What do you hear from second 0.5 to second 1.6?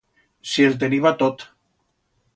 Si el teniba tot.